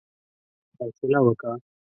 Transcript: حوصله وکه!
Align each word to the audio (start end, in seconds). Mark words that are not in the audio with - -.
حوصله 0.77 1.19
وکه! 1.27 1.51